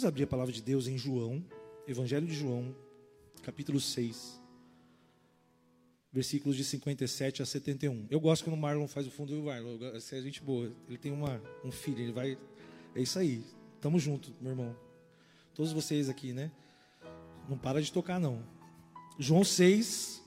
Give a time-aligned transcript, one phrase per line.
[0.00, 1.44] Vamos abrir a palavra de Deus em João,
[1.86, 2.74] Evangelho de João,
[3.42, 4.40] capítulo 6,
[6.10, 8.06] versículos de 57 a 71.
[8.08, 10.72] Eu gosto quando o Marlon faz o fundo do Marlon, essa é gente boa.
[10.88, 12.38] Ele tem uma, um filho, ele vai.
[12.94, 13.44] É isso aí.
[13.78, 14.74] Tamo junto, meu irmão.
[15.54, 16.50] Todos vocês aqui, né?
[17.46, 18.42] Não para de tocar, não.
[19.18, 20.22] João 6,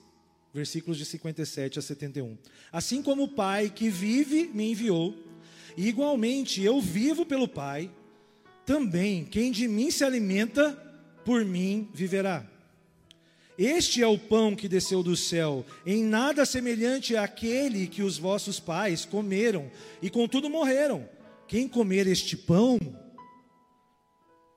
[0.52, 2.38] versículos de 57 a 71.
[2.70, 5.16] Assim como o Pai que vive me enviou,
[5.76, 7.90] igualmente eu vivo pelo Pai,
[8.64, 10.72] também quem de mim se alimenta,
[11.24, 12.44] por mim viverá.
[13.56, 18.58] Este é o pão que desceu do céu, em nada semelhante àquele que os vossos
[18.58, 19.70] pais comeram
[20.02, 21.08] e contudo morreram.
[21.46, 22.78] Quem comer este pão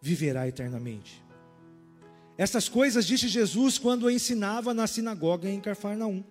[0.02, 1.22] viverá eternamente.
[2.38, 6.24] Essas coisas disse Jesus quando ensinava na sinagoga em Cafarnaum.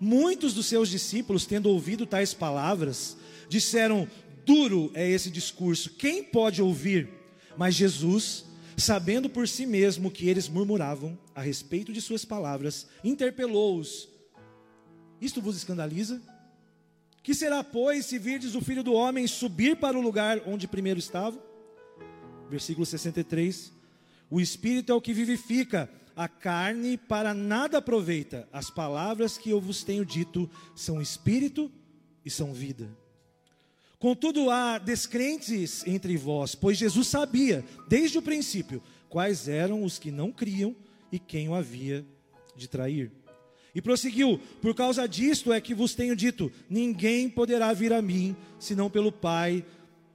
[0.00, 3.16] Muitos dos seus discípulos, tendo ouvido tais palavras,
[3.48, 4.08] disseram:
[4.48, 7.06] Duro é esse discurso, quem pode ouvir?
[7.54, 8.46] Mas Jesus,
[8.78, 14.08] sabendo por si mesmo que eles murmuravam a respeito de suas palavras, interpelou-os:
[15.20, 16.22] Isto vos escandaliza?
[17.22, 20.98] Que será, pois, se virdes o filho do homem subir para o lugar onde primeiro
[20.98, 21.38] estava?
[22.48, 23.70] Versículo 63.
[24.30, 28.48] O espírito é o que vivifica, a carne para nada aproveita.
[28.50, 31.70] As palavras que eu vos tenho dito são espírito
[32.24, 32.88] e são vida.
[33.98, 40.10] Contudo, há descrentes entre vós, pois Jesus sabia, desde o princípio, quais eram os que
[40.10, 40.74] não criam
[41.10, 42.06] e quem o havia
[42.54, 43.10] de trair.
[43.74, 48.36] E prosseguiu: Por causa disto é que vos tenho dito: ninguém poderá vir a mim,
[48.58, 49.64] senão pelo Pai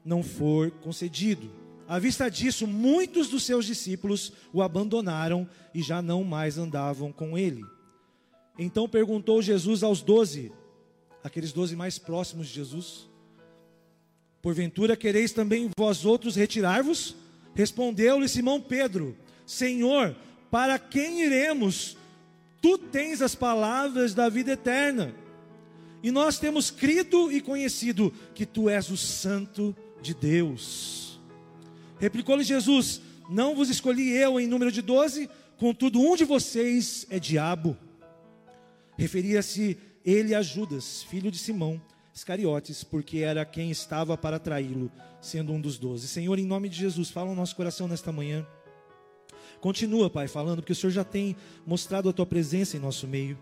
[0.03, 1.51] não for concedido.
[1.87, 7.37] À vista disso, muitos dos seus discípulos o abandonaram e já não mais andavam com
[7.37, 7.63] ele.
[8.57, 10.51] Então perguntou Jesus aos doze,
[11.23, 13.09] aqueles doze mais próximos de Jesus:
[14.43, 17.15] Porventura quereis também vós outros retirar-vos?
[17.55, 20.13] Respondeu-lhe Simão Pedro: Senhor,
[20.51, 21.95] para quem iremos?
[22.61, 25.15] Tu tens as palavras da vida eterna.
[26.03, 31.21] E nós temos crido e conhecido que tu és o Santo de Deus.
[31.97, 37.17] Replicou-lhe Jesus: Não vos escolhi eu em número de doze, contudo um de vocês é
[37.17, 37.77] diabo.
[38.97, 41.81] Referia-se ele a Judas, filho de Simão
[42.13, 46.07] Iscariotes, porque era quem estava para traí-lo, sendo um dos doze.
[46.07, 48.45] Senhor, em nome de Jesus, fala no nosso coração nesta manhã.
[49.59, 51.35] Continua, Pai, falando, porque o Senhor já tem
[51.65, 53.37] mostrado a tua presença em nosso meio.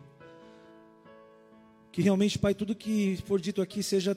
[1.91, 4.15] Que realmente, Pai, tudo que for dito aqui seja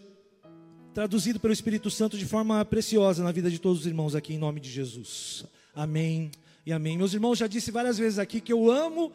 [0.94, 4.38] traduzido pelo Espírito Santo de forma preciosa na vida de todos os irmãos aqui, em
[4.38, 5.44] nome de Jesus.
[5.74, 6.30] Amém
[6.64, 6.96] e amém.
[6.96, 9.10] Meus irmãos, já disse várias vezes aqui que eu amo,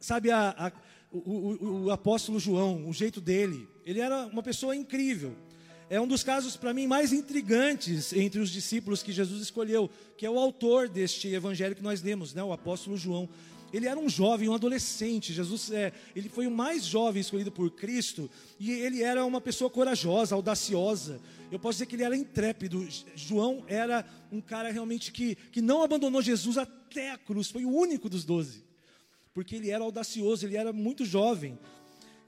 [0.00, 0.72] sabe, a, a
[1.14, 3.68] o, o, o, apóstolo João, o jeito dele.
[3.86, 5.32] Ele era uma pessoa incrível.
[5.88, 10.26] É um dos casos, para mim, mais intrigantes entre os discípulos que Jesus escolheu, que
[10.26, 13.28] é o autor deste evangelho que nós lemos, né, o apóstolo João.
[13.72, 15.32] Ele era um jovem, um adolescente.
[15.32, 19.68] Jesus, é, ele foi o mais jovem escolhido por Cristo e ele era uma pessoa
[19.68, 21.20] corajosa, audaciosa.
[21.50, 22.86] Eu posso dizer que ele era intrépido.
[23.14, 27.50] João era um cara realmente que, que não abandonou Jesus até a cruz.
[27.50, 28.63] Foi o único dos doze
[29.34, 31.58] porque ele era audacioso, ele era muito jovem.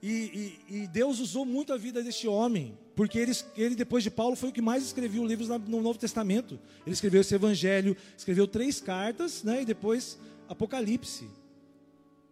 [0.03, 4.11] E, e, e, Deus usou muito a vida deste homem, porque ele, ele, depois de
[4.11, 6.59] Paulo, foi o que mais escreveu livros no Novo Testamento.
[6.85, 11.27] Ele escreveu esse evangelho, escreveu três cartas, né, e depois Apocalipse.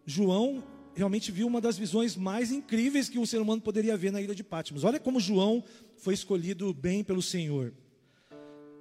[0.05, 4.21] João realmente viu uma das visões mais incríveis que um ser humano poderia ver na
[4.21, 4.83] ilha de Patmos.
[4.83, 5.63] Olha como João
[5.97, 7.73] foi escolhido bem pelo Senhor.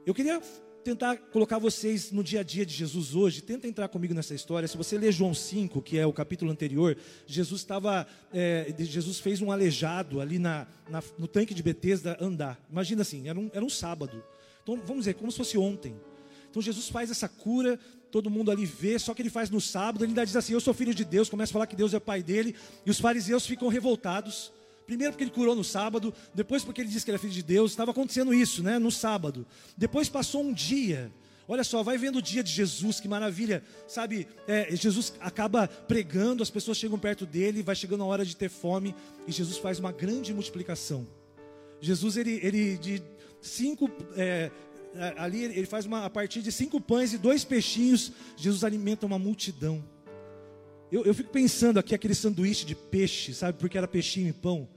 [0.05, 0.43] Eu queria
[0.85, 4.69] tentar colocar vocês no dia a dia de Jesus hoje, tenta entrar comigo nessa história.
[4.69, 6.97] Se você ler João 5, que é o capítulo anterior,
[7.27, 12.61] Jesus estava, é, Jesus fez um aleijado ali na, na, no tanque de Betesda andar.
[12.71, 14.23] Imagina assim, era um, era um sábado.
[14.63, 15.97] Então vamos dizer, como se fosse ontem.
[16.51, 17.79] Então Jesus faz essa cura,
[18.11, 20.61] todo mundo ali vê, só que ele faz no sábado, ele ainda diz assim: Eu
[20.61, 23.47] sou filho de Deus, começa a falar que Deus é pai dele, e os fariseus
[23.47, 24.53] ficam revoltados.
[24.87, 27.71] Primeiro porque ele curou no sábado, depois porque ele disse que era filho de Deus.
[27.71, 29.47] Estava acontecendo isso, né, no sábado.
[29.77, 31.13] Depois passou um dia.
[31.47, 33.63] Olha só, vai vendo o dia de Jesus, que maravilha.
[33.87, 38.35] Sabe, é, Jesus acaba pregando, as pessoas chegam perto dele, vai chegando a hora de
[38.35, 38.95] ter fome,
[39.27, 41.07] e Jesus faz uma grande multiplicação.
[41.81, 43.03] Jesus, ele, ele de
[43.43, 44.51] cinco, é,
[45.19, 49.19] ali ele faz uma, a partir de cinco pães e dois peixinhos, Jesus alimenta uma
[49.19, 49.85] multidão.
[50.95, 54.69] Eu, eu fico pensando aqui aquele sanduíche de peixe, sabe, porque era peixinho e pão.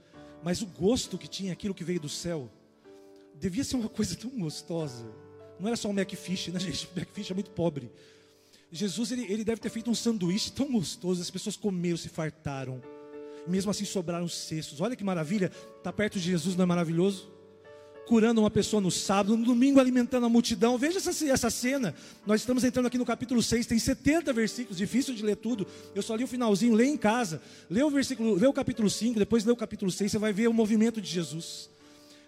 [0.43, 2.49] Mas o gosto que tinha aquilo que veio do céu,
[3.35, 5.05] devia ser uma coisa tão gostosa.
[5.59, 6.87] Não era só um McFish, né, gente?
[6.87, 7.91] O McFish é muito pobre.
[8.71, 12.81] Jesus, ele, ele deve ter feito um sanduíche tão gostoso, as pessoas comeram, se fartaram.
[13.47, 14.81] Mesmo assim sobraram cestos.
[14.81, 17.31] Olha que maravilha, estar tá perto de Jesus não é maravilhoso?
[18.07, 20.77] Curando uma pessoa no sábado, no domingo alimentando a multidão.
[20.77, 21.93] Veja essa, essa cena.
[22.25, 25.67] Nós estamos entrando aqui no capítulo 6, tem 70 versículos, difícil de ler tudo.
[25.93, 27.41] Eu só li o finalzinho, lê em casa.
[27.69, 30.47] Lê o versículo, lê o capítulo 5, depois lê o capítulo 6, você vai ver
[30.47, 31.69] o movimento de Jesus.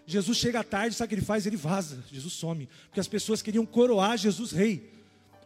[0.06, 1.46] Jesus chega à tarde, sabe o que ele faz?
[1.46, 4.99] Ele vaza, Jesus some, porque as pessoas queriam coroar Jesus rei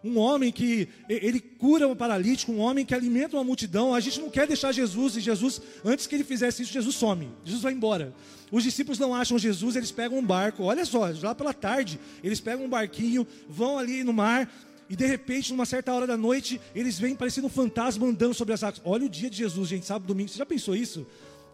[0.04, 3.94] um homem que ele cura um paralítico, um homem que alimenta uma multidão.
[3.94, 7.30] A gente não quer deixar Jesus e Jesus, antes que ele fizesse isso, Jesus some,
[7.42, 8.14] Jesus vai embora.
[8.52, 10.64] Os discípulos não acham Jesus, eles pegam um barco.
[10.64, 14.52] Olha só, lá pela tarde, eles pegam um barquinho, vão ali no mar.
[14.90, 18.52] E de repente, numa certa hora da noite, eles vêm parecendo um fantasma andando sobre
[18.52, 18.82] as águas.
[18.84, 20.28] Olha o dia de Jesus, gente, sábado, domingo.
[20.28, 21.06] Você já pensou isso?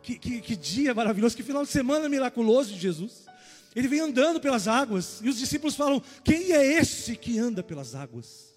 [0.02, 3.29] Que, que, que dia maravilhoso, que final de semana miraculoso de Jesus.
[3.74, 7.94] Ele vem andando pelas águas, e os discípulos falam: Quem é esse que anda pelas
[7.94, 8.50] águas?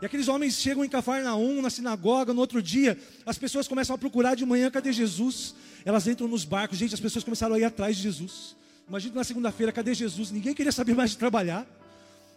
[0.00, 3.98] E aqueles homens chegam em Cafarnaum, na sinagoga, no outro dia, as pessoas começam a
[3.98, 5.54] procurar de manhã, cadê Jesus?
[5.84, 8.56] Elas entram nos barcos, gente, as pessoas começaram a ir atrás de Jesus.
[8.88, 10.30] Imagina na segunda-feira, cadê Jesus?
[10.30, 11.66] Ninguém queria saber mais de trabalhar.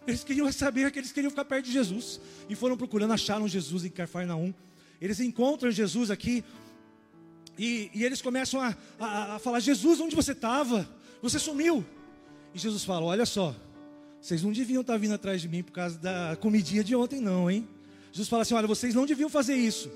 [0.06, 2.20] Eles queriam saber que eles queriam ficar perto de Jesus.
[2.48, 4.54] E foram procurando, acharam Jesus em Cafarnaum.
[5.00, 6.42] Eles encontram Jesus aqui.
[7.58, 10.88] E, e eles começam a, a, a falar: Jesus, onde você estava?
[11.22, 11.84] Você sumiu.
[12.54, 13.54] E Jesus fala: Olha só,
[14.20, 17.50] vocês não deviam estar vindo atrás de mim por causa da comidinha de ontem, não,
[17.50, 17.68] hein?
[18.12, 19.90] Jesus fala assim: Olha, vocês não deviam fazer isso.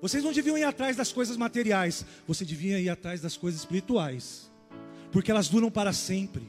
[0.00, 2.04] Vocês não deviam ir atrás das coisas materiais.
[2.26, 4.50] Você devia ir atrás das coisas espirituais.
[5.10, 6.48] Porque elas duram para sempre.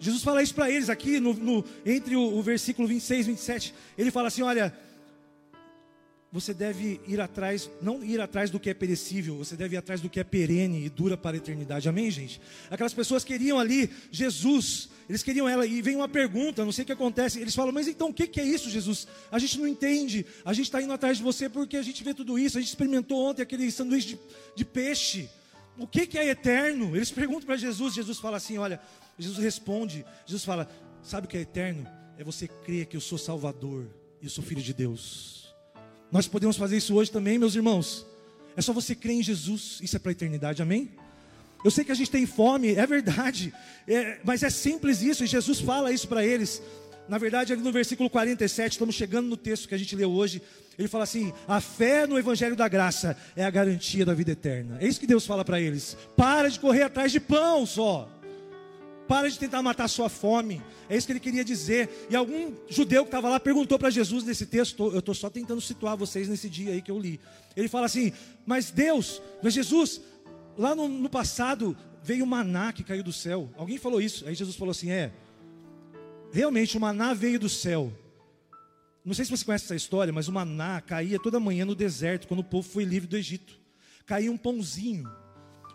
[0.00, 3.74] Jesus fala isso para eles aqui, no, no, entre o, o versículo 26 e 27.
[3.96, 4.76] Ele fala assim: Olha,
[6.30, 10.00] você deve ir atrás, não ir atrás do que é perecível, você deve ir atrás
[10.00, 11.88] do que é perene e dura para a eternidade.
[11.88, 12.40] Amém, gente?
[12.70, 16.86] Aquelas pessoas queriam ali Jesus, eles queriam ela, e vem uma pergunta, não sei o
[16.86, 17.40] que acontece.
[17.40, 19.08] Eles falam, mas então o que é isso, Jesus?
[19.32, 22.12] A gente não entende, a gente está indo atrás de você porque a gente vê
[22.12, 24.18] tudo isso, a gente experimentou ontem aquele sanduíche de,
[24.54, 25.30] de peixe.
[25.78, 26.94] O que é eterno?
[26.94, 28.80] Eles perguntam para Jesus, Jesus fala assim: olha,
[29.18, 30.68] Jesus responde, Jesus fala,
[31.02, 31.88] sabe o que é eterno?
[32.18, 33.88] É você crer que eu sou Salvador
[34.20, 35.47] e eu sou Filho de Deus.
[36.10, 38.06] Nós podemos fazer isso hoje também, meus irmãos.
[38.56, 40.90] É só você crer em Jesus, isso é para a eternidade, amém?
[41.64, 43.52] Eu sei que a gente tem fome, é verdade,
[43.86, 46.62] é, mas é simples isso, e Jesus fala isso para eles.
[47.08, 50.42] Na verdade, ali no versículo 47, estamos chegando no texto que a gente leu hoje.
[50.78, 54.76] Ele fala assim: a fé no Evangelho da Graça é a garantia da vida eterna.
[54.80, 55.96] É isso que Deus fala para eles.
[56.16, 58.08] Para de correr atrás de pão só.
[59.08, 60.62] Para de tentar matar a sua fome.
[60.86, 62.06] É isso que ele queria dizer.
[62.10, 64.92] E algum judeu que estava lá perguntou para Jesus nesse texto.
[64.92, 67.18] Eu estou só tentando situar vocês nesse dia aí que eu li.
[67.56, 68.12] Ele fala assim:
[68.44, 70.02] Mas Deus, mas Jesus,
[70.58, 73.48] lá no, no passado veio o maná que caiu do céu.
[73.56, 74.28] Alguém falou isso.
[74.28, 75.10] Aí Jesus falou assim: É,
[76.30, 77.90] realmente o maná veio do céu.
[79.02, 82.28] Não sei se você conhece essa história, mas o maná caía toda manhã no deserto,
[82.28, 83.58] quando o povo foi livre do Egito.
[84.04, 85.10] Caía um pãozinho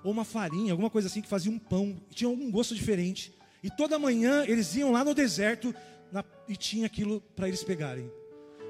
[0.03, 3.33] ou uma farinha, alguma coisa assim que fazia um pão, tinha algum gosto diferente.
[3.63, 5.73] E toda manhã eles iam lá no deserto
[6.11, 8.11] na, e tinha aquilo para eles pegarem.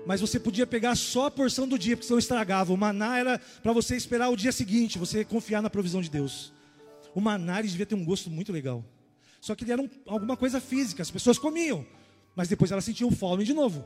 [0.06, 2.74] Mas você podia pegar só a porção do dia, porque senão estragava.
[2.74, 6.54] O maná era para você esperar o dia seguinte, você confiar na provisão de Deus.
[7.16, 8.84] O maná devia ter um gosto muito legal.
[9.40, 11.86] Só que ele era um, alguma coisa física, as pessoas comiam,
[12.36, 13.86] mas depois elas sentiam fome de novo.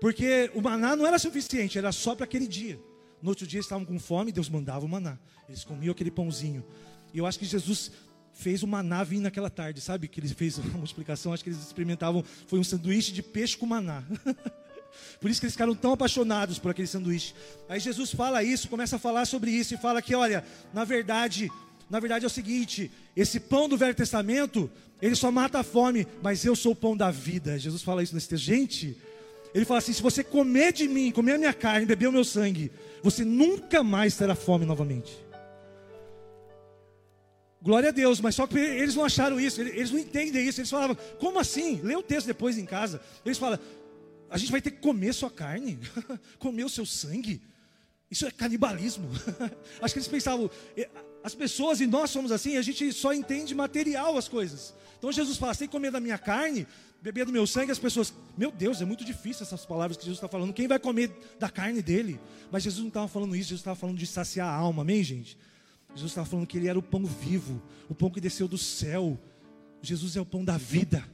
[0.00, 2.78] Porque o maná não era suficiente, era só para aquele dia.
[3.22, 5.18] No outro dia estavam com fome, Deus mandava o maná.
[5.48, 6.64] Eles comiam aquele pãozinho.
[7.12, 7.90] E eu acho que Jesus
[8.32, 10.06] fez o maná vir naquela tarde, sabe?
[10.06, 13.66] Que ele fez uma multiplicação, acho que eles experimentavam, foi um sanduíche de peixe com
[13.66, 14.04] maná.
[15.20, 17.34] Por isso que eles ficaram tão apaixonados por aquele sanduíche.
[17.68, 21.50] Aí Jesus fala isso, começa a falar sobre isso e fala que, olha, na verdade,
[21.90, 24.70] na verdade é o seguinte, esse pão do Velho Testamento,
[25.00, 27.58] ele só mata a fome, mas eu sou o pão da vida.
[27.58, 28.44] Jesus fala isso nesse texto.
[28.44, 28.96] Gente,
[29.54, 32.24] ele fala assim: se você comer de mim, comer a minha carne, beber o meu
[32.24, 32.70] sangue,
[33.02, 35.26] você nunca mais terá fome novamente.
[37.60, 40.60] Glória a Deus, mas só que eles não acharam isso, eles não entendem isso.
[40.60, 41.80] Eles falavam, como assim?
[41.82, 43.00] Lê o texto depois em casa.
[43.24, 43.58] Eles falam,
[44.30, 45.78] a gente vai ter que comer sua carne,
[46.38, 47.42] comer o seu sangue.
[48.10, 49.10] Isso é canibalismo.
[49.82, 50.48] Acho que eles pensavam,
[51.22, 54.72] as pessoas e nós somos assim, a gente só entende material as coisas.
[54.98, 56.66] Então Jesus fala: você tem que comer da minha carne,
[57.00, 57.70] beber do meu sangue.
[57.70, 60.52] As pessoas, meu Deus, é muito difícil essas palavras que Jesus está falando.
[60.52, 62.20] Quem vai comer da carne dele?
[62.50, 65.38] Mas Jesus não estava falando isso, Jesus estava falando de saciar a alma, amém, gente?
[65.94, 69.18] Jesus estava falando que ele era o pão vivo, o pão que desceu do céu.
[69.80, 71.04] Jesus é o pão da vida.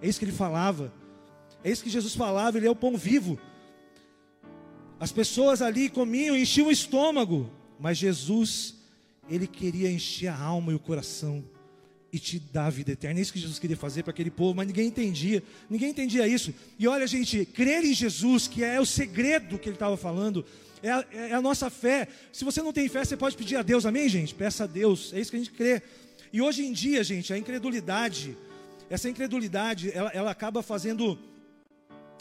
[0.00, 0.92] É isso que ele falava.
[1.64, 3.38] É isso que Jesus falava, ele é o pão vivo.
[4.98, 8.76] As pessoas ali comiam, enchiam o estômago, mas Jesus,
[9.28, 11.44] ele queria encher a alma e o coração
[12.12, 13.18] e te dar a vida eterna.
[13.18, 15.42] É isso que Jesus queria fazer para aquele povo, mas ninguém entendia.
[15.70, 16.52] Ninguém entendia isso.
[16.78, 20.44] E olha, gente, crer em Jesus, que é o segredo que ele estava falando,
[20.82, 22.06] é a, é a, nossa fé.
[22.30, 24.34] Se você não tem fé, você pode pedir a Deus, amém, gente?
[24.34, 25.80] Peça a Deus, é isso que a gente crê.
[26.30, 28.36] E hoje em dia, gente, a incredulidade,
[28.90, 31.18] essa incredulidade, ela, ela acaba fazendo,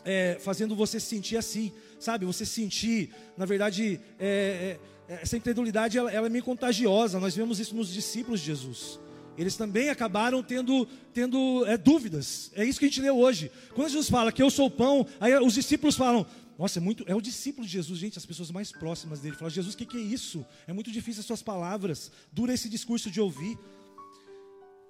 [0.05, 2.25] é, fazendo você se sentir assim, sabe?
[2.25, 4.77] Você se sentir, na verdade, é,
[5.09, 7.19] é, essa incredulidade, ela, ela é meio contagiosa.
[7.19, 8.99] Nós vemos isso nos discípulos de Jesus.
[9.37, 12.51] Eles também acabaram tendo, tendo é, dúvidas.
[12.53, 13.51] É isso que a gente leu hoje.
[13.73, 16.25] Quando Jesus fala que eu sou o pão, aí os discípulos falam:
[16.59, 17.03] Nossa, é muito.
[17.07, 19.35] É o discípulo de Jesus, gente, as pessoas mais próximas dele.
[19.35, 20.45] Falam: Jesus, o que, que é isso?
[20.67, 22.11] É muito difícil as suas palavras.
[22.31, 23.57] Dura esse discurso de ouvir.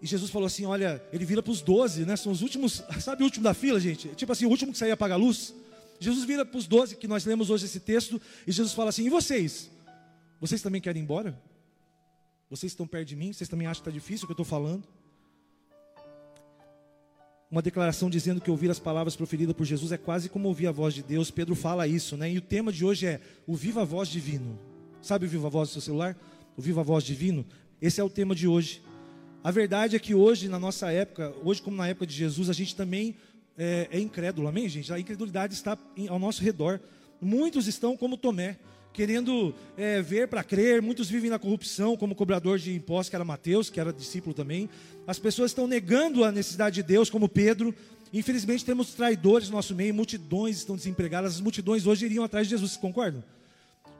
[0.01, 2.15] E Jesus falou assim: Olha, ele vira para os doze, né?
[2.15, 4.09] São os últimos, sabe o último da fila, gente?
[4.09, 5.53] Tipo assim, o último que saía apagar a luz.
[5.99, 9.05] Jesus vira para os doze, que nós lemos hoje esse texto, e Jesus fala assim:
[9.05, 9.69] E vocês?
[10.39, 11.39] Vocês também querem ir embora?
[12.51, 13.31] Vocês estão perto de mim?
[13.31, 14.83] Vocês também acham que está difícil o que eu estou falando?
[17.49, 20.71] Uma declaração dizendo que ouvir as palavras proferidas por Jesus é quase como ouvir a
[20.73, 21.31] voz de Deus.
[21.31, 22.29] Pedro fala isso, né?
[22.29, 24.59] E o tema de hoje é o viva voz divino.
[25.01, 26.17] Sabe o viva voz do seu celular?
[26.57, 27.45] O viva voz divino?
[27.81, 28.83] Esse é o tema de hoje.
[29.41, 32.53] A verdade é que hoje, na nossa época, hoje como na época de Jesus, a
[32.53, 33.15] gente também
[33.57, 34.91] é, é incrédulo, amém, gente?
[34.91, 35.77] A incredulidade está
[36.09, 36.81] ao nosso redor.
[37.21, 38.59] Muitos estão como Tomé
[38.93, 40.81] querendo é, ver para crer.
[40.81, 44.69] Muitos vivem na corrupção, como cobrador de impostos, que era Mateus, que era discípulo também.
[45.07, 47.73] As pessoas estão negando a necessidade de Deus, como Pedro.
[48.13, 51.35] Infelizmente, temos traidores no nosso meio, multidões estão desempregadas.
[51.35, 53.23] As multidões hoje iriam atrás de Jesus, concordam?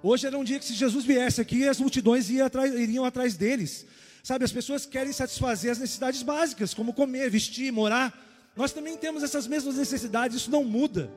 [0.03, 3.35] Hoje era um dia que, se Jesus viesse aqui, as multidões iriam atrás, iriam atrás
[3.35, 3.85] deles.
[4.23, 8.13] Sabe, as pessoas querem satisfazer as necessidades básicas, como comer, vestir, morar.
[8.55, 11.11] Nós também temos essas mesmas necessidades, isso não muda.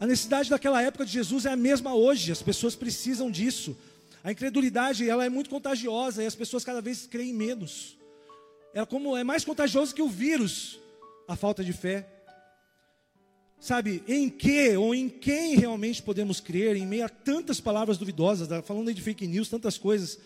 [0.00, 3.76] A necessidade daquela época de Jesus é a mesma hoje, as pessoas precisam disso.
[4.22, 7.98] A incredulidade, ela é muito contagiosa e as pessoas cada vez creem menos.
[8.72, 10.78] É como é mais contagioso que o vírus,
[11.26, 12.06] a falta de fé.
[13.58, 18.48] Sabe, em que ou em quem realmente podemos crer em meio a tantas palavras duvidosas,
[18.64, 20.18] falando aí de fake news, tantas coisas.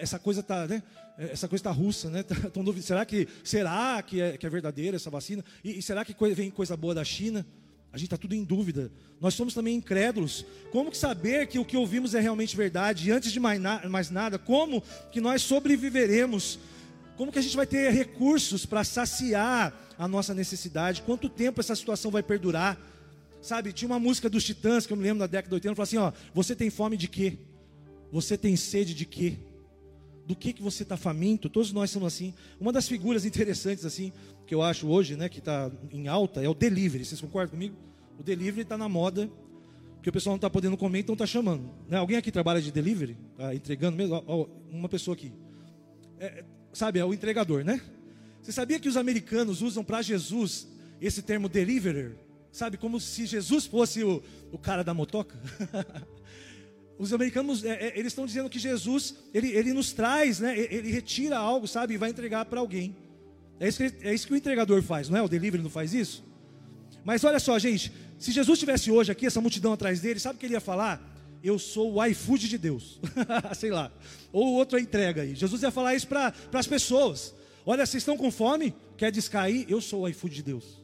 [0.00, 0.82] Essa coisa tá, né?
[1.16, 2.24] Essa coisa tá russa, né?
[2.82, 5.44] será que será que é, que é verdadeira essa vacina?
[5.62, 7.46] E, e será que vem coisa boa da China?
[7.94, 8.90] A gente está tudo em dúvida.
[9.20, 10.44] Nós somos também incrédulos.
[10.72, 13.08] Como que saber que o que ouvimos é realmente verdade?
[13.08, 14.82] E antes de mais, na, mais nada, como
[15.12, 16.58] que nós sobreviveremos?
[17.16, 21.02] Como que a gente vai ter recursos para saciar a nossa necessidade?
[21.02, 22.76] Quanto tempo essa situação vai perdurar?
[23.40, 25.84] Sabe, tinha uma música dos Titãs que eu me lembro da década de 80, falou
[25.84, 27.38] assim, ó, você tem fome de quê?
[28.10, 29.38] Você tem sede de quê?
[30.26, 31.48] Do que que você está faminto?
[31.48, 32.32] Todos nós somos assim.
[32.58, 34.12] Uma das figuras interessantes assim
[34.46, 37.04] que eu acho hoje, né, que está em alta, é o delivery.
[37.04, 37.76] Vocês concordam comigo?
[38.18, 39.30] O delivery está na moda,
[40.02, 41.70] que o pessoal não está podendo comer, então está chamando.
[41.88, 41.96] Né?
[41.96, 43.16] Alguém aqui trabalha de delivery?
[43.36, 44.22] Tá entregando mesmo?
[44.26, 45.32] Ó, uma pessoa aqui.
[46.20, 47.80] É, sabe, é o entregador, né?
[48.42, 50.68] Você sabia que os americanos usam para Jesus
[51.00, 52.16] esse termo deliverer?
[52.52, 55.36] Sabe, como se Jesus fosse o, o cara da motoca?
[56.98, 60.56] os americanos, é, é, eles estão dizendo que Jesus, ele, ele nos traz, né?
[60.56, 62.96] Ele retira algo, sabe, e vai entregar para alguém.
[63.58, 65.22] É isso, que, é isso que o entregador faz, não é?
[65.22, 66.24] O delivery não faz isso?
[67.04, 70.38] Mas olha só, gente, se Jesus estivesse hoje aqui, essa multidão atrás dele, sabe o
[70.38, 71.12] que ele ia falar?
[71.42, 72.98] Eu sou o iFood de Deus,
[73.54, 73.92] sei lá,
[74.32, 75.34] ou outra entrega aí.
[75.34, 77.34] Jesus ia falar isso para as pessoas:
[77.66, 78.74] olha, vocês estão com fome?
[78.96, 79.66] Quer descair?
[79.68, 80.83] Eu sou o iFood de Deus.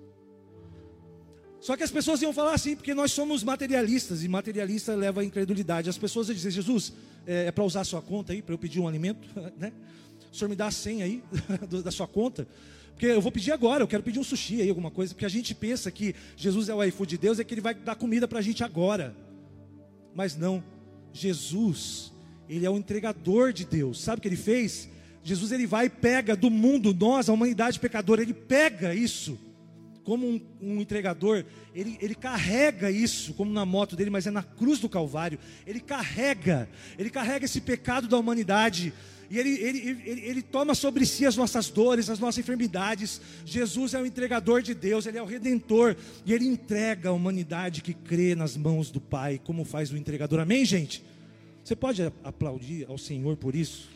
[1.61, 5.25] Só que as pessoas iam falar assim, porque nós somos materialistas, e materialista leva à
[5.25, 5.91] incredulidade.
[5.91, 6.93] As pessoas iam dizer: Jesus,
[7.27, 9.73] é, é para usar a sua conta aí, para eu pedir um alimento, né?
[10.33, 11.23] o senhor me dá a senha aí
[11.85, 12.49] da sua conta.
[12.93, 15.15] Porque eu vou pedir agora, eu quero pedir um sushi aí, alguma coisa.
[15.15, 17.75] Porque a gente pensa que Jesus é o iFood de Deus, é que ele vai
[17.75, 19.15] dar comida para a gente agora.
[20.15, 20.63] Mas não,
[21.13, 22.13] Jesus,
[22.49, 24.01] ele é o entregador de Deus.
[24.01, 24.89] Sabe o que ele fez?
[25.23, 29.39] Jesus ele vai e pega do mundo, nós, a humanidade pecadora, ele pega isso
[30.05, 34.43] como um, um, entregador, ele, ele carrega isso, como na moto dele, mas é na
[34.43, 35.39] cruz do Calvário.
[35.67, 38.93] Ele carrega, ele carrega esse pecado da humanidade.
[39.31, 43.21] E ele, ele, ele, ele, toma sobre si as nossas dores, as nossas enfermidades.
[43.45, 45.95] Jesus é o entregador de Deus, Ele é o redentor.
[46.27, 50.41] E Ele entrega a humanidade que crê nas mãos do Pai, como faz o entregador.
[50.41, 51.05] Amém, gente?
[51.63, 53.89] Você pode aplaudir ao Senhor por isso?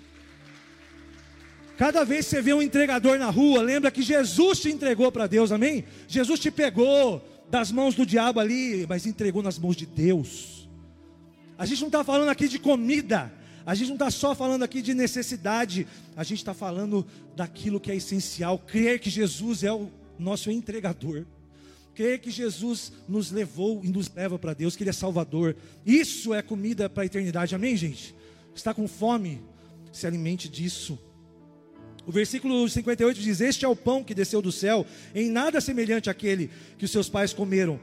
[1.77, 5.27] Cada vez que você vê um entregador na rua, lembra que Jesus te entregou para
[5.27, 5.85] Deus, amém?
[6.07, 10.69] Jesus te pegou das mãos do diabo ali, mas entregou nas mãos de Deus.
[11.59, 13.33] A gente não está falando aqui de comida,
[13.67, 17.91] a gente não está só falando aqui de necessidade, a gente está falando daquilo que
[17.91, 18.59] é essencial.
[18.59, 21.25] Crer que Jesus é o nosso entregador.
[21.95, 25.57] Crer que Jesus nos levou e nos leva para Deus, que Ele é Salvador.
[25.87, 27.55] Isso é comida para a eternidade.
[27.55, 28.15] Amém, gente?
[28.55, 29.41] Está com fome?
[29.93, 30.99] Se alimente disso.
[32.07, 36.11] O versículo 58 diz: Este é o pão que desceu do céu, em nada semelhante
[36.11, 37.81] àquele que os seus pais comeram.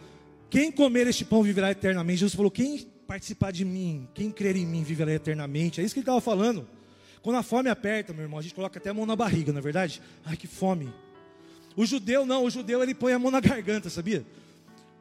[0.50, 2.20] Quem comer este pão viverá eternamente.
[2.20, 5.82] Jesus falou: Quem participar de mim, quem crer em mim viverá eternamente.
[5.82, 6.68] É isso que ele estava falando.
[7.22, 9.60] Quando a fome aperta, meu irmão, a gente coloca até a mão na barriga, não
[9.60, 10.02] é verdade?
[10.26, 10.92] Ai, que fome.
[11.76, 14.26] O judeu não, o judeu ele põe a mão na garganta, sabia?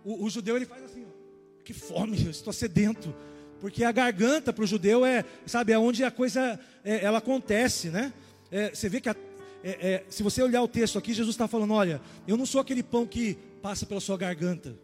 [0.05, 3.15] O, o judeu ele faz assim, ó, que fome, eu estou sedento.
[3.61, 7.89] Porque a garganta para o judeu é, sabe, é onde a coisa é, ela acontece,
[7.89, 8.13] né?
[8.51, 9.17] É, você vê que a,
[9.63, 12.61] é, é, se você olhar o texto aqui, Jesus está falando: olha, eu não sou
[12.61, 14.77] aquele pão que passa pela sua garganta.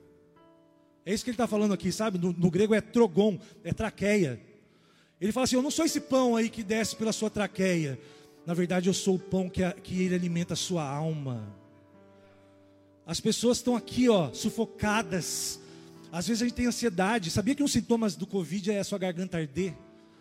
[1.04, 2.18] É isso que ele está falando aqui, sabe?
[2.18, 4.40] No, no, grego é trogon, é traqueia.
[5.20, 7.98] Ele fala assim: eu não sou esse pão aí que desce pela sua traqueia.
[8.44, 11.52] Na verdade, eu sou o pão que, a, que ele alimenta a sua alma.
[13.06, 15.60] As pessoas estão aqui, ó, sufocadas.
[16.12, 17.30] Às vezes a gente tem ansiedade.
[17.30, 19.74] Sabia que um sintomas do Covid é a sua garganta arder?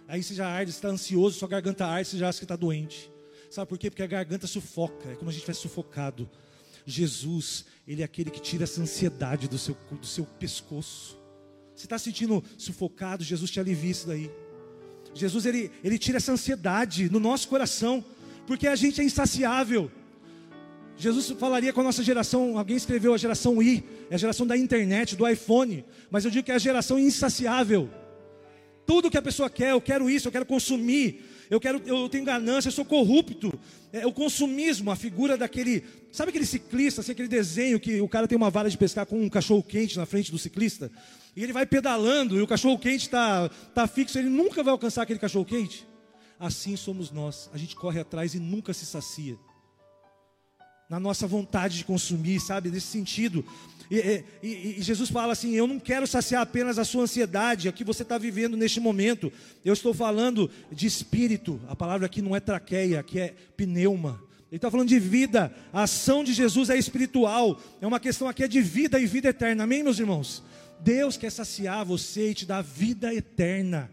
[0.07, 2.55] Aí você já arde, você está ansioso, sua garganta arde, você já acha que está
[2.55, 3.11] doente.
[3.55, 3.89] Sabe por quê?
[3.89, 6.29] Porque a garganta sufoca, é como a gente tivesse sufocado.
[6.85, 11.17] Jesus, Ele é aquele que tira essa ansiedade do seu, do seu pescoço.
[11.73, 14.29] Você está sentindo sufocado, Jesus te alivia isso daí.
[15.13, 18.03] Jesus, ele, ele tira essa ansiedade no nosso coração,
[18.45, 19.89] porque a gente é insaciável.
[20.97, 24.57] Jesus falaria com a nossa geração, alguém escreveu a geração I, é a geração da
[24.57, 27.89] internet, do iPhone, mas eu digo que é a geração insaciável.
[28.85, 32.25] Tudo que a pessoa quer, eu quero isso, eu quero consumir, eu quero, eu tenho
[32.25, 33.57] ganância, eu sou corrupto.
[33.91, 38.27] É o consumismo, a figura daquele, sabe aquele ciclista, assim, aquele desenho que o cara
[38.27, 40.91] tem uma vara de pescar com um cachorro quente na frente do ciclista,
[41.35, 45.03] e ele vai pedalando e o cachorro quente está tá fixo, ele nunca vai alcançar
[45.03, 45.85] aquele cachorro quente.
[46.39, 49.37] Assim somos nós, a gente corre atrás e nunca se sacia.
[50.89, 53.43] Na nossa vontade de consumir, sabe, nesse sentido.
[53.89, 57.71] E, e, e, Jesus fala assim: Eu não quero saciar apenas a sua ansiedade, a
[57.71, 59.31] que você está vivendo neste momento.
[59.63, 61.59] Eu estou falando de espírito.
[61.67, 64.21] A palavra aqui não é traqueia, aqui é pneuma.
[64.51, 65.53] Ele está falando de vida.
[65.73, 67.59] A ação de Jesus é espiritual.
[67.81, 69.63] É uma questão aqui é de vida e vida eterna.
[69.63, 70.43] Amém, meus irmãos?
[70.79, 73.91] Deus quer saciar você e te dar vida eterna.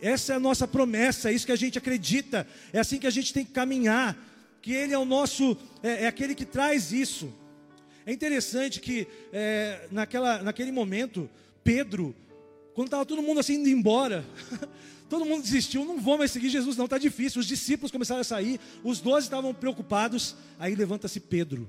[0.00, 2.46] Essa é a nossa promessa, é isso que a gente acredita.
[2.72, 4.16] É assim que a gente tem que caminhar.
[4.60, 7.32] Que Ele é o nosso, é, é aquele que traz isso.
[8.06, 11.28] É interessante que é, naquela, naquele momento,
[11.62, 12.14] Pedro,
[12.74, 14.24] quando estava todo mundo assim indo embora,
[15.08, 17.40] todo mundo desistiu, não vou mais seguir Jesus, não, está difícil.
[17.40, 20.34] Os discípulos começaram a sair, os doze estavam preocupados.
[20.58, 21.68] Aí levanta-se Pedro.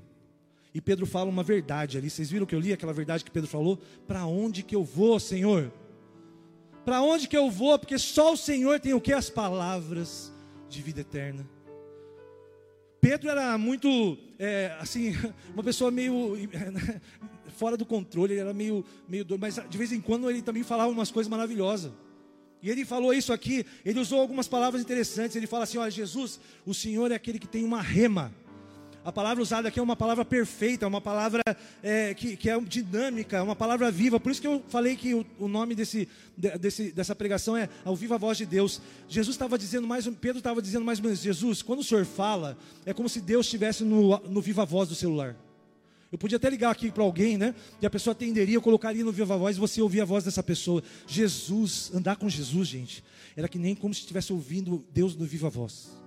[0.74, 2.10] E Pedro fala uma verdade ali.
[2.10, 3.78] Vocês viram que eu li aquela verdade que Pedro falou?
[4.08, 5.72] Para onde que eu vou, Senhor?
[6.84, 7.78] Para onde que eu vou?
[7.78, 9.12] Porque só o Senhor tem o que?
[9.12, 10.32] As palavras
[10.68, 11.48] de vida eterna.
[13.04, 15.12] Pedro era muito, é, assim,
[15.52, 16.38] uma pessoa meio
[17.54, 20.62] fora do controle, ele era meio, meio doido, mas de vez em quando ele também
[20.62, 21.92] falava umas coisas maravilosas.
[22.62, 25.36] E ele falou isso aqui, ele usou algumas palavras interessantes.
[25.36, 28.32] Ele fala assim: Olha, Jesus, o Senhor é aquele que tem uma rema.
[29.04, 31.42] A palavra usada aqui é uma palavra perfeita, é uma palavra
[31.82, 34.18] é, que, que, é dinâmica, é uma palavra viva.
[34.18, 37.94] Por isso que eu falei que o, o nome desse, desse, dessa pregação é ao
[37.94, 38.80] viva voz de Deus.
[39.06, 42.56] Jesus estava dizendo mais, Pedro estava dizendo mais ou menos, Jesus, quando o Senhor fala,
[42.86, 45.36] é como se Deus estivesse no, no viva voz do celular.
[46.10, 47.54] Eu podia até ligar aqui para alguém, né?
[47.82, 50.42] E a pessoa atenderia, eu colocaria no viva voz e você ouvia a voz dessa
[50.42, 50.82] pessoa.
[51.06, 53.04] Jesus, andar com Jesus, gente,
[53.36, 56.03] era que nem como se estivesse ouvindo Deus no viva voz.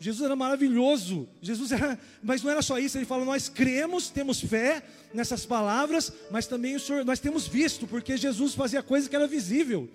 [0.00, 1.28] Jesus era maravilhoso.
[1.42, 2.96] Jesus era, mas não era só isso.
[2.96, 4.82] Ele fala: nós cremos, temos fé
[5.12, 9.26] nessas palavras, mas também o Senhor, nós temos visto, porque Jesus fazia coisa que era
[9.26, 9.88] visível.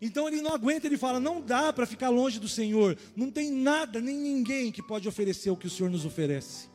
[0.00, 2.96] Então ele não aguenta, ele fala: não dá para ficar longe do Senhor.
[3.16, 6.68] Não tem nada, nem ninguém que pode oferecer o que o Senhor nos oferece.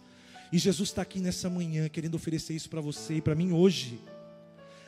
[0.52, 4.00] E Jesus está aqui nessa manhã querendo oferecer isso para você e para mim hoje.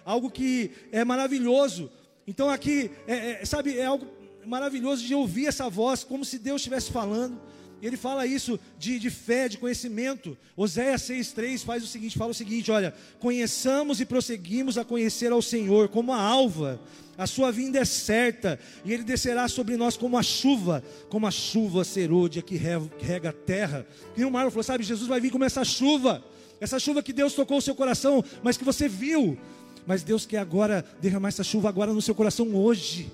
[0.03, 1.91] Algo que é maravilhoso.
[2.27, 4.07] Então aqui, é, é, sabe, é algo
[4.45, 7.39] maravilhoso de ouvir essa voz, como se Deus estivesse falando
[7.87, 10.35] ele fala isso de, de fé, de conhecimento.
[10.57, 15.41] Oséias 6,3 faz o seguinte: fala o seguinte: olha, conheçamos e prosseguimos a conhecer ao
[15.41, 16.81] Senhor como a alva,
[17.15, 21.31] a sua vinda é certa, e ele descerá sobre nós como a chuva, como a
[21.31, 23.85] chuva serôdia que rega a terra.
[24.17, 26.23] E o Marlon falou: sabe, Jesus vai vir como essa chuva,
[26.59, 29.37] essa chuva que Deus tocou o seu coração, mas que você viu.
[29.85, 33.11] Mas Deus quer agora derramar essa chuva agora no seu coração hoje.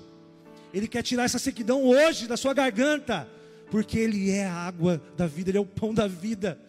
[0.72, 3.28] Ele quer tirar essa sequidão hoje da sua garganta
[3.72, 6.60] porque Ele é a água da vida, Ele é o pão da vida.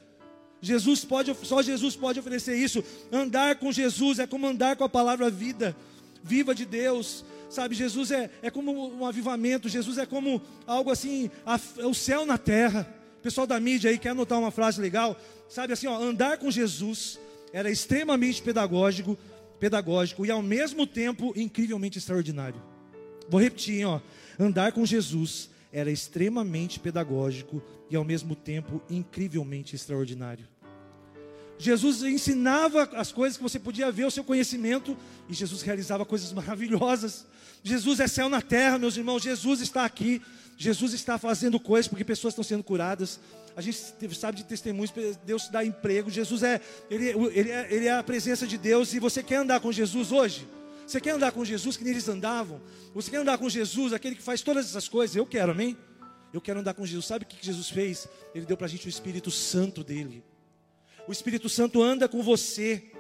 [0.62, 2.82] Jesus pode, só Jesus pode oferecer isso.
[3.12, 5.76] Andar com Jesus é como andar com a palavra vida,
[6.24, 7.26] viva de Deus.
[7.50, 11.94] Sabe, Jesus é, é como um avivamento, Jesus é como algo assim, a, é o
[11.94, 12.88] céu na terra.
[13.20, 15.20] O pessoal da mídia aí quer anotar uma frase legal.
[15.50, 17.20] Sabe assim, ó, andar com Jesus
[17.52, 19.18] era extremamente pedagógico,
[19.60, 22.64] pedagógico e ao mesmo tempo incrivelmente extraordinário.
[23.28, 24.00] Vou repetir, ó.
[24.40, 30.48] Andar com Jesus era extremamente pedagógico e ao mesmo tempo incrivelmente extraordinário.
[31.58, 34.96] Jesus ensinava as coisas que você podia ver, o seu conhecimento,
[35.28, 37.26] e Jesus realizava coisas maravilhosas.
[37.64, 39.24] Jesus é céu na terra, meus irmãos.
[39.24, 40.22] Jesus está aqui.
[40.58, 43.20] Jesus está fazendo coisas porque pessoas estão sendo curadas.
[43.56, 43.78] A gente
[44.16, 44.92] sabe de testemunhos,
[45.26, 46.10] Deus dá emprego.
[46.10, 46.60] Jesus é
[46.90, 48.94] ele, ele, é, ele é a presença de Deus.
[48.94, 50.48] E você quer andar com Jesus hoje?
[50.86, 52.62] Você quer andar com Jesus que nem eles andavam?
[52.94, 55.16] Você quer andar com Jesus, aquele que faz todas essas coisas?
[55.16, 55.78] Eu quero, amém?
[56.34, 57.06] Eu quero andar com Jesus.
[57.06, 58.08] Sabe o que Jesus fez?
[58.34, 60.24] Ele deu para a gente o Espírito Santo dele.
[61.08, 62.92] O Espírito Santo anda com você.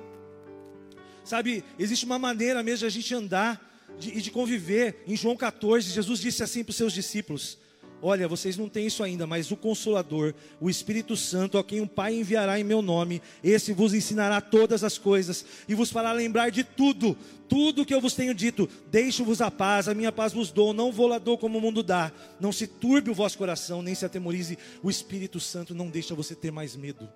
[1.23, 5.03] Sabe, existe uma maneira mesmo de a gente andar e de, de conviver.
[5.07, 7.57] Em João 14, Jesus disse assim para os seus discípulos:
[8.05, 11.87] Olha, vocês não têm isso ainda, mas o Consolador, o Espírito Santo, a quem o
[11.87, 16.49] Pai enviará em meu nome, esse vos ensinará todas as coisas e vos fará lembrar
[16.49, 17.15] de tudo,
[17.47, 18.69] tudo que eu vos tenho dito.
[18.91, 21.81] Deixo-vos a paz, a minha paz vos dou, não vou lá dou como o mundo
[21.81, 22.11] dá.
[22.41, 24.57] Não se turbe o vosso coração, nem se atemorize.
[24.83, 27.07] O Espírito Santo não deixa você ter mais medo.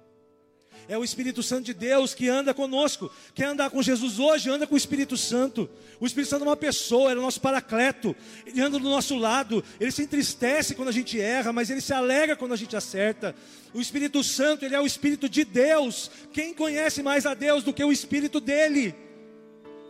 [0.89, 3.12] É o Espírito Santo de Deus que anda conosco.
[3.36, 4.50] Quer andar com Jesus hoje?
[4.50, 5.69] Anda com o Espírito Santo.
[6.00, 8.15] O Espírito Santo é uma pessoa, ele é o nosso paracleto.
[8.45, 9.62] Ele anda do nosso lado.
[9.80, 13.36] Ele se entristece quando a gente erra, mas ele se alegra quando a gente acerta.
[13.73, 16.10] O Espírito Santo, ele é o Espírito de Deus.
[16.32, 18.95] Quem conhece mais a Deus do que o Espírito dele?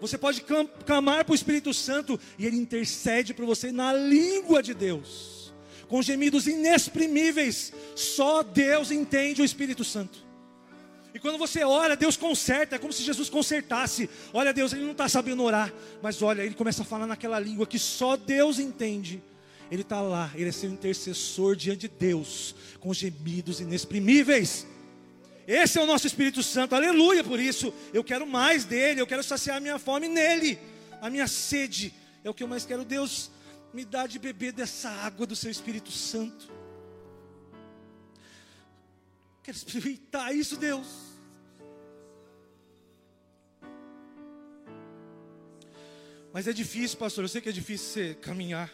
[0.02, 0.44] Você pode
[0.86, 5.54] clamar para o Espírito Santo e ele intercede por você na língua de Deus,
[5.88, 7.72] com gemidos inexprimíveis.
[7.96, 10.27] Só Deus entende o Espírito Santo.
[11.17, 14.08] E quando você ora, Deus conserta, é como se Jesus consertasse.
[14.32, 17.65] Olha, Deus, ele não está sabendo orar, mas olha, ele começa a falar naquela língua
[17.65, 19.19] que só Deus entende.
[19.71, 24.67] Ele está lá, ele é seu intercessor diante de Deus, com gemidos inexprimíveis.
[25.47, 27.73] Esse é o nosso Espírito Santo, aleluia por isso.
[27.91, 30.60] Eu quero mais dele, eu quero saciar a minha fome nele,
[31.01, 31.95] a minha sede.
[32.23, 33.32] É o que eu mais quero, Deus,
[33.73, 36.47] me dá de beber dessa água do seu Espírito Santo.
[39.41, 41.07] Quero experimentar isso, Deus.
[46.38, 47.23] Mas é difícil, pastor.
[47.23, 48.71] Eu sei que é difícil você caminhar.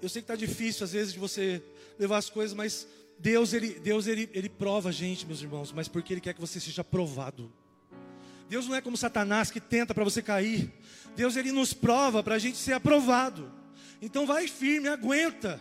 [0.00, 1.60] Eu sei que está difícil às vezes de você
[1.98, 2.86] levar as coisas, mas
[3.18, 6.40] Deus ele, Deus ele, ele prova a gente, meus irmãos, mas porque Ele quer que
[6.40, 7.52] você seja provado.
[8.48, 10.72] Deus não é como Satanás que tenta para você cair.
[11.16, 13.50] Deus ele nos prova para a gente ser aprovado.
[14.00, 15.60] Então vai firme, aguenta.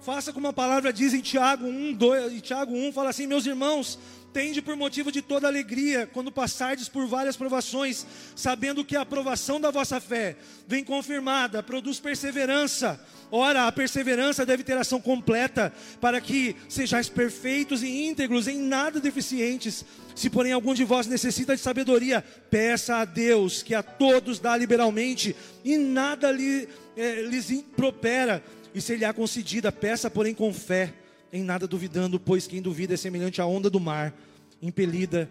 [0.00, 3.46] Faça como a palavra diz em Tiago 1, 2, em Tiago 1 fala assim, meus
[3.46, 3.96] irmãos,
[4.32, 9.60] Tende por motivo de toda alegria, quando passardes por várias provações, sabendo que a aprovação
[9.60, 12.98] da vossa fé vem confirmada, produz perseverança.
[13.30, 19.00] Ora, a perseverança deve ter ação completa, para que sejais perfeitos e íntegros, em nada
[19.00, 19.84] deficientes.
[20.14, 24.56] Se, porém, algum de vós necessita de sabedoria, peça a Deus, que a todos dá
[24.56, 28.42] liberalmente, e nada lhe, eh, lhes impropera,
[28.74, 30.94] e se lhe há concedida, peça, porém, com fé
[31.32, 34.14] em nada duvidando, pois quem duvida é semelhante à onda do mar,
[34.60, 35.30] impelida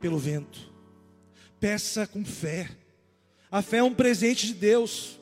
[0.00, 0.72] pelo vento.
[1.58, 2.70] Peça com fé.
[3.50, 5.18] A fé é um presente de Deus.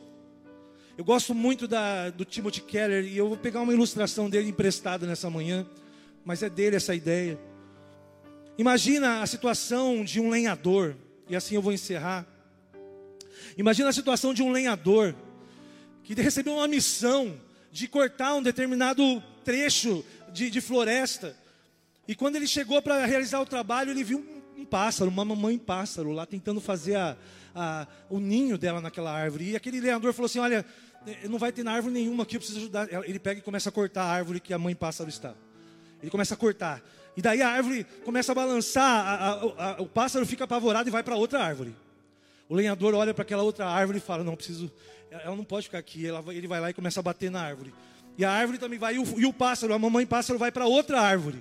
[0.99, 5.07] Eu gosto muito da, do Timothy Keller e eu vou pegar uma ilustração dele emprestada
[5.07, 5.67] nessa manhã,
[6.25, 7.39] mas é dele essa ideia.
[8.59, 10.95] Imagina a situação de um lenhador,
[11.29, 12.27] e assim eu vou encerrar.
[13.57, 15.15] Imagina a situação de um lenhador
[16.03, 21.37] que recebeu uma missão de cortar um determinado trecho de, de floresta.
[22.07, 25.59] E quando ele chegou para realizar o trabalho, ele viu um, um, pássaro, uma mamãe
[25.59, 27.17] pássaro lá tentando fazer a,
[27.55, 29.51] a, o ninho dela naquela árvore.
[29.51, 30.65] E aquele leandor falou assim: Olha,
[31.07, 32.89] eh, não vai ter na árvore nenhuma aqui, eu preciso ajudar.
[33.05, 35.35] Ele pega e começa a cortar a árvore que a mãe pássaro está.
[36.01, 36.83] Ele começa a cortar.
[37.17, 41.03] E daí a árvore começa a balançar, a, a, o pássaro fica apavorado e vai
[41.03, 41.75] para outra árvore.
[42.49, 44.73] O lenhador olha para aquela outra árvore e fala: Não, preciso,
[45.11, 46.07] ela não pode ficar aqui.
[46.07, 47.75] Ela, ele vai lá e começa a bater na árvore.
[48.19, 50.67] E a árvore também vai, e o, e o pássaro, a mamãe pássaro vai para
[50.67, 51.41] outra árvore.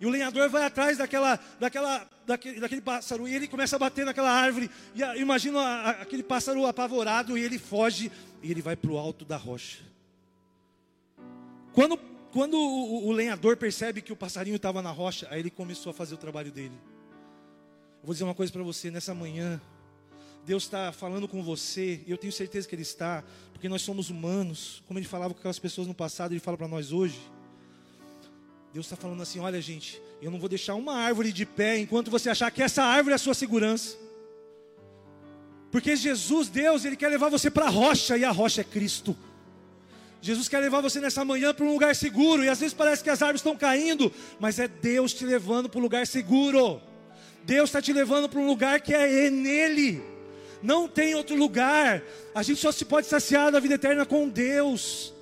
[0.00, 4.06] E o lenhador vai atrás daquela, daquela, daquele, daquele pássaro e ele começa a bater
[4.06, 4.70] naquela árvore.
[4.94, 8.10] E imagina aquele pássaro apavorado e ele foge
[8.42, 9.82] e ele vai para o alto da rocha.
[11.74, 11.98] Quando,
[12.32, 15.94] quando o, o lenhador percebe que o passarinho estava na rocha, aí ele começou a
[15.94, 16.78] fazer o trabalho dele.
[18.00, 19.60] Eu vou dizer uma coisa para você nessa manhã.
[20.48, 24.08] Deus está falando com você, e eu tenho certeza que Ele está, porque nós somos
[24.08, 27.20] humanos, como Ele falava com aquelas pessoas no passado, Ele fala para nós hoje.
[28.72, 32.10] Deus está falando assim: olha, gente, eu não vou deixar uma árvore de pé enquanto
[32.10, 33.94] você achar que essa árvore é a sua segurança.
[35.70, 39.14] Porque Jesus, Deus, Ele quer levar você para a rocha, e a rocha é Cristo.
[40.22, 43.10] Jesus quer levar você nessa manhã para um lugar seguro, e às vezes parece que
[43.10, 46.80] as árvores estão caindo, mas é Deus te levando para um lugar seguro.
[47.44, 50.16] Deus está te levando para um lugar que é nele
[50.62, 52.02] não tem outro lugar.
[52.34, 55.12] A gente só se pode saciar da vida eterna com Deus.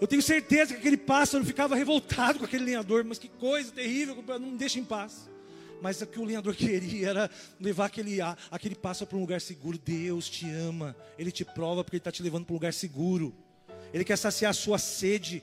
[0.00, 4.22] Eu tenho certeza que aquele pássaro ficava revoltado com aquele lenhador, mas que coisa terrível,
[4.40, 5.28] não me deixa em paz.
[5.82, 7.30] Mas o que o lenhador queria era
[7.60, 8.18] levar aquele,
[8.50, 9.78] aquele pássaro para um lugar seguro.
[9.78, 13.34] Deus te ama, Ele te prova porque Ele está te levando para um lugar seguro.
[13.92, 15.42] Ele quer saciar a sua sede.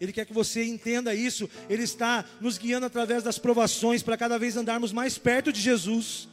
[0.00, 1.48] Ele quer que você entenda isso.
[1.68, 6.28] Ele está nos guiando através das provações para cada vez andarmos mais perto de Jesus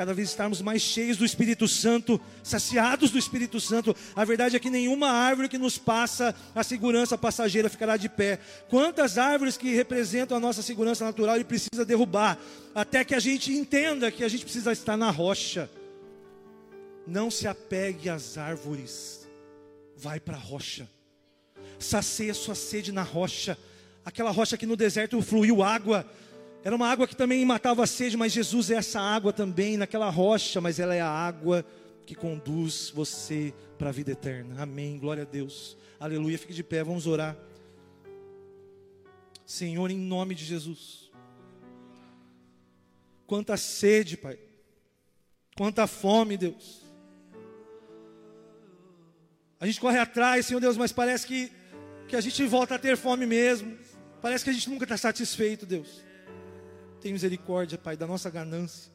[0.00, 3.94] cada vez estarmos mais cheios do Espírito Santo, saciados do Espírito Santo.
[4.16, 8.38] A verdade é que nenhuma árvore que nos passa a segurança passageira ficará de pé.
[8.70, 12.38] Quantas árvores que representam a nossa segurança natural ele precisa derrubar,
[12.74, 15.68] até que a gente entenda que a gente precisa estar na rocha.
[17.06, 19.28] Não se apegue às árvores,
[19.98, 20.88] vai para a rocha.
[21.78, 23.58] Sacia sua sede na rocha.
[24.02, 26.06] Aquela rocha que no deserto fluiu água,
[26.62, 30.10] era uma água que também matava a sede, mas Jesus é essa água também, naquela
[30.10, 31.64] rocha, mas ela é a água
[32.04, 34.62] que conduz você para a vida eterna.
[34.62, 34.98] Amém.
[34.98, 35.76] Glória a Deus.
[35.98, 36.36] Aleluia.
[36.36, 37.36] Fique de pé, vamos orar.
[39.46, 41.10] Senhor, em nome de Jesus.
[43.26, 44.38] Quanta sede, Pai.
[45.56, 46.82] Quanta fome, Deus.
[49.58, 51.50] A gente corre atrás, Senhor Deus, mas parece que,
[52.06, 53.78] que a gente volta a ter fome mesmo.
[54.20, 56.09] Parece que a gente nunca está satisfeito, Deus.
[57.00, 58.92] Tem misericórdia, Pai, da nossa ganância.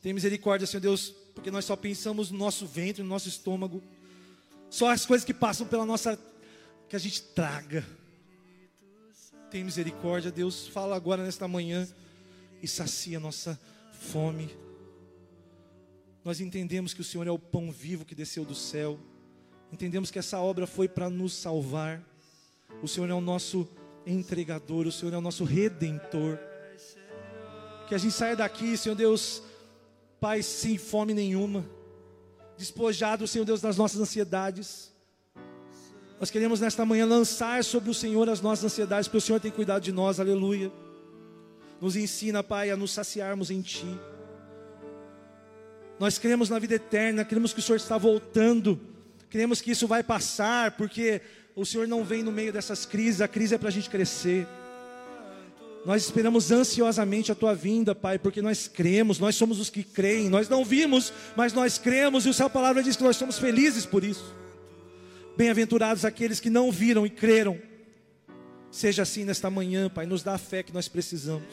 [0.00, 3.82] Tem misericórdia, Senhor Deus, porque nós só pensamos no nosso ventre, no nosso estômago.
[4.70, 6.18] Só as coisas que passam pela nossa.
[6.88, 7.84] que a gente traga.
[9.50, 10.66] Tem misericórdia, Deus.
[10.68, 11.88] Fala agora nesta manhã
[12.62, 13.60] e sacia nossa
[13.92, 14.50] fome.
[16.24, 18.98] Nós entendemos que o Senhor é o pão vivo que desceu do céu.
[19.72, 22.02] Entendemos que essa obra foi para nos salvar.
[22.82, 23.68] O Senhor é o nosso
[24.06, 26.38] entregador, o Senhor é o nosso redentor.
[27.86, 29.42] Que a gente saia daqui, Senhor Deus,
[30.20, 31.64] Pai, sem fome nenhuma,
[32.58, 34.92] despojado, Senhor Deus, das nossas ansiedades.
[36.18, 39.50] Nós queremos nesta manhã lançar sobre o Senhor as nossas ansiedades, porque o Senhor tem
[39.50, 40.72] cuidado de nós, aleluia.
[41.80, 43.86] Nos ensina, Pai, a nos saciarmos em Ti.
[45.98, 48.80] Nós cremos na vida eterna, cremos que o Senhor está voltando,
[49.30, 51.20] cremos que isso vai passar, porque
[51.54, 54.46] o Senhor não vem no meio dessas crises, a crise é para a gente crescer.
[55.86, 60.28] Nós esperamos ansiosamente a tua vinda, Pai, porque nós cremos, nós somos os que creem.
[60.28, 63.86] Nós não vimos, mas nós cremos e o Sua palavra diz que nós somos felizes
[63.86, 64.34] por isso.
[65.36, 67.56] Bem-aventurados aqueles que não viram e creram.
[68.68, 71.46] Seja assim nesta manhã, Pai, nos dá a fé que nós precisamos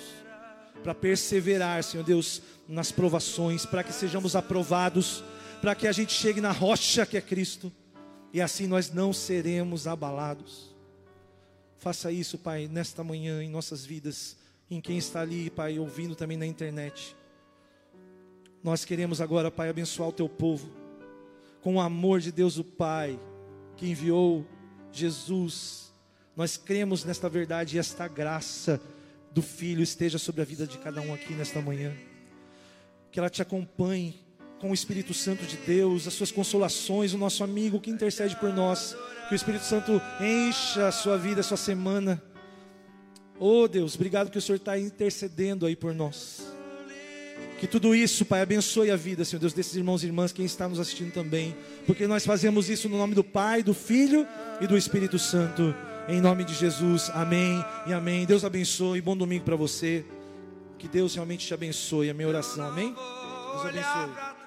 [0.81, 5.23] para perseverar, Senhor Deus, nas provações, para que sejamos aprovados,
[5.61, 7.71] para que a gente chegue na rocha que é Cristo
[8.33, 10.72] e assim nós não seremos abalados.
[11.83, 14.37] Faça isso, Pai, nesta manhã, em nossas vidas,
[14.71, 17.13] em quem está ali, Pai, ouvindo também na internet.
[18.63, 20.71] Nós queremos agora, Pai, abençoar o teu povo,
[21.59, 23.19] com o amor de Deus, o Pai,
[23.75, 24.45] que enviou
[24.93, 25.91] Jesus.
[26.37, 28.79] Nós cremos nesta verdade e esta graça
[29.33, 31.93] do Filho esteja sobre a vida de cada um aqui nesta manhã.
[33.11, 34.23] Que ela te acompanhe
[34.59, 38.53] com o Espírito Santo de Deus, as suas consolações, o nosso amigo que intercede por
[38.53, 38.95] nós.
[39.27, 42.21] Que o Espírito Santo encha a sua vida, a sua semana.
[43.39, 46.53] Oh Deus, obrigado que o Senhor está intercedendo aí por nós.
[47.59, 50.67] Que tudo isso, Pai, abençoe a vida, Senhor Deus, desses irmãos e irmãs, quem está
[50.67, 51.55] nos assistindo também.
[51.85, 54.27] Porque nós fazemos isso no nome do Pai, do Filho
[54.59, 55.73] e do Espírito Santo.
[56.07, 58.25] Em nome de Jesus, amém e amém.
[58.25, 60.05] Deus abençoe, bom domingo para você.
[60.77, 62.09] Que Deus realmente te abençoe.
[62.09, 62.93] A minha oração, amém?
[62.93, 64.42] Deus abençoe.